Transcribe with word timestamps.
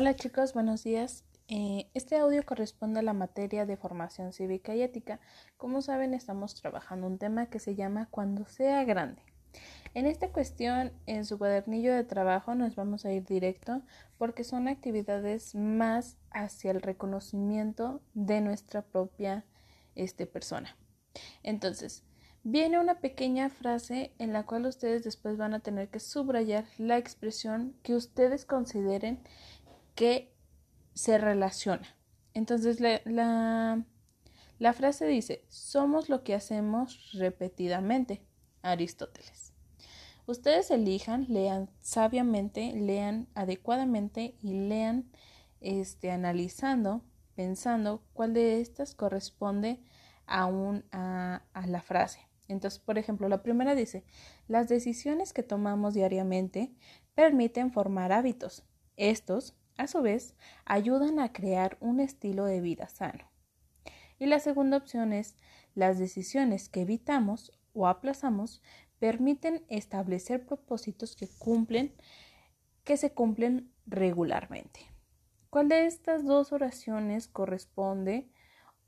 Hola 0.00 0.14
chicos, 0.14 0.54
buenos 0.54 0.84
días. 0.84 1.24
Eh, 1.48 1.90
este 1.92 2.16
audio 2.16 2.46
corresponde 2.46 3.00
a 3.00 3.02
la 3.02 3.14
materia 3.14 3.66
de 3.66 3.76
formación 3.76 4.32
cívica 4.32 4.72
y 4.76 4.82
ética. 4.82 5.18
Como 5.56 5.82
saben, 5.82 6.14
estamos 6.14 6.54
trabajando 6.54 7.08
un 7.08 7.18
tema 7.18 7.46
que 7.46 7.58
se 7.58 7.74
llama 7.74 8.06
Cuando 8.08 8.46
sea 8.46 8.84
grande. 8.84 9.20
En 9.94 10.06
esta 10.06 10.30
cuestión, 10.30 10.92
en 11.06 11.24
su 11.24 11.36
cuadernillo 11.36 11.92
de 11.92 12.04
trabajo 12.04 12.54
nos 12.54 12.76
vamos 12.76 13.04
a 13.06 13.12
ir 13.12 13.24
directo 13.24 13.82
porque 14.18 14.44
son 14.44 14.68
actividades 14.68 15.56
más 15.56 16.16
hacia 16.30 16.70
el 16.70 16.80
reconocimiento 16.80 18.00
de 18.14 18.40
nuestra 18.40 18.82
propia 18.82 19.46
este, 19.96 20.26
persona. 20.26 20.76
Entonces, 21.42 22.04
viene 22.44 22.78
una 22.78 23.00
pequeña 23.00 23.50
frase 23.50 24.12
en 24.18 24.32
la 24.32 24.46
cual 24.46 24.66
ustedes 24.66 25.02
después 25.02 25.36
van 25.36 25.54
a 25.54 25.60
tener 25.60 25.88
que 25.88 25.98
subrayar 25.98 26.66
la 26.78 26.96
expresión 26.96 27.74
que 27.82 27.94
ustedes 27.94 28.44
consideren 28.44 29.20
que 29.98 30.32
se 30.94 31.18
relaciona. 31.18 31.96
Entonces 32.32 32.78
la, 32.78 33.00
la, 33.04 34.72
frase 34.72 35.06
dice, 35.06 35.44
somos 35.48 36.08
lo 36.08 36.22
que 36.22 36.36
hacemos 36.36 37.10
repetidamente. 37.14 38.22
Aristóteles. 38.62 39.54
Ustedes 40.26 40.70
elijan, 40.70 41.26
lean 41.28 41.68
sabiamente, 41.80 42.72
lean 42.74 43.26
adecuadamente 43.34 44.36
y 44.40 44.68
lean 44.68 45.10
este, 45.60 46.12
analizando, 46.12 47.02
pensando 47.34 48.04
cuál 48.12 48.34
de 48.34 48.60
estas 48.60 48.94
corresponde 48.94 49.80
a, 50.28 50.46
a 51.52 51.66
la 51.66 51.82
frase. 51.82 52.20
Entonces, 52.46 52.78
por 52.78 52.98
ejemplo, 52.98 53.28
la 53.28 53.42
primera 53.42 53.74
dice, 53.74 54.04
las 54.46 54.68
decisiones 54.68 55.32
que 55.32 55.42
tomamos 55.42 55.94
diariamente 55.94 56.72
permiten 57.16 57.72
formar 57.72 58.12
hábitos. 58.12 58.64
Estos, 58.96 59.56
a 59.78 59.86
su 59.86 60.02
vez, 60.02 60.34
ayudan 60.66 61.18
a 61.18 61.32
crear 61.32 61.78
un 61.80 62.00
estilo 62.00 62.44
de 62.44 62.60
vida 62.60 62.88
sano. 62.88 63.30
Y 64.18 64.26
la 64.26 64.40
segunda 64.40 64.76
opción 64.76 65.12
es, 65.12 65.36
las 65.74 65.98
decisiones 65.98 66.68
que 66.68 66.82
evitamos 66.82 67.58
o 67.72 67.86
aplazamos 67.86 68.62
permiten 68.98 69.64
establecer 69.68 70.44
propósitos 70.44 71.16
que 71.16 71.28
cumplen 71.38 71.94
que 72.84 72.96
se 72.96 73.12
cumplen 73.12 73.72
regularmente. 73.86 74.80
¿Cuál 75.50 75.68
de 75.68 75.86
estas 75.86 76.24
dos 76.24 76.52
oraciones 76.52 77.28
corresponde 77.28 78.30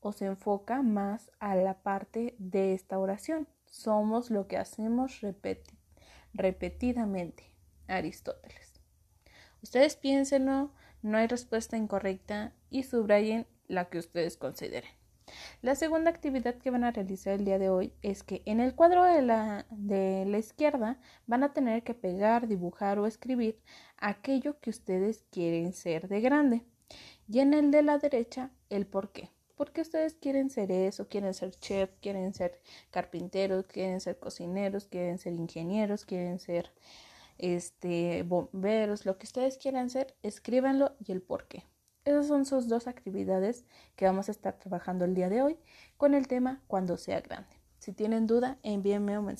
o 0.00 0.12
se 0.12 0.26
enfoca 0.26 0.82
más 0.82 1.30
a 1.38 1.54
la 1.54 1.82
parte 1.82 2.34
de 2.38 2.74
esta 2.74 2.98
oración. 2.98 3.46
Somos 3.66 4.30
lo 4.30 4.48
que 4.48 4.56
hacemos 4.56 5.20
repetidamente. 6.32 7.54
Aristóteles. 7.86 8.80
Ustedes 9.62 9.96
piénsenlo, 9.96 10.72
no 11.02 11.18
hay 11.18 11.26
respuesta 11.26 11.76
incorrecta 11.76 12.52
y 12.70 12.82
subrayen 12.82 13.46
la 13.68 13.88
que 13.88 13.98
ustedes 13.98 14.36
consideren. 14.36 14.90
La 15.62 15.74
segunda 15.74 16.10
actividad 16.10 16.56
que 16.56 16.70
van 16.70 16.84
a 16.84 16.90
realizar 16.90 17.34
el 17.34 17.44
día 17.44 17.58
de 17.58 17.70
hoy 17.70 17.92
es 18.02 18.22
que 18.22 18.42
en 18.46 18.60
el 18.60 18.74
cuadro 18.74 19.04
de 19.04 19.22
la, 19.22 19.66
de 19.70 20.24
la 20.26 20.38
izquierda 20.38 20.98
van 21.26 21.44
a 21.44 21.52
tener 21.52 21.84
que 21.84 21.94
pegar, 21.94 22.48
dibujar 22.48 22.98
o 22.98 23.06
escribir 23.06 23.60
aquello 23.98 24.58
que 24.60 24.70
ustedes 24.70 25.24
quieren 25.30 25.72
ser 25.72 26.08
de 26.08 26.20
grande 26.20 26.64
y 27.28 27.40
en 27.40 27.54
el 27.54 27.70
de 27.70 27.82
la 27.82 27.98
derecha 27.98 28.50
el 28.70 28.86
por 28.86 29.12
qué. 29.12 29.30
¿Por 29.56 29.72
qué 29.72 29.82
ustedes 29.82 30.14
quieren 30.14 30.48
ser 30.48 30.72
eso? 30.72 31.06
¿Quieren 31.08 31.34
ser 31.34 31.50
chef? 31.50 31.90
¿Quieren 32.00 32.32
ser 32.32 32.62
carpinteros? 32.90 33.66
¿Quieren 33.66 34.00
ser 34.00 34.18
cocineros? 34.18 34.86
¿Quieren 34.86 35.18
ser 35.18 35.34
ingenieros? 35.34 36.06
¿Quieren 36.06 36.38
ser 36.38 36.72
este, 37.40 38.22
bomberos? 38.22 39.06
Lo 39.06 39.18
que 39.18 39.26
ustedes 39.26 39.58
quieran 39.58 39.90
ser, 39.90 40.14
escríbanlo 40.22 40.96
y 41.04 41.12
el 41.12 41.22
por 41.22 41.46
qué. 41.46 41.64
Esas 42.04 42.26
son 42.26 42.46
sus 42.46 42.68
dos 42.68 42.86
actividades 42.86 43.64
que 43.96 44.06
vamos 44.06 44.28
a 44.28 44.32
estar 44.32 44.58
trabajando 44.58 45.04
el 45.04 45.14
día 45.14 45.28
de 45.28 45.42
hoy 45.42 45.58
con 45.96 46.14
el 46.14 46.28
tema 46.28 46.62
cuando 46.66 46.96
sea 46.96 47.20
grande. 47.20 47.60
Si 47.78 47.92
tienen 47.92 48.26
duda, 48.26 48.58
envíenme 48.62 49.18
un 49.18 49.26
mensaje. 49.26 49.38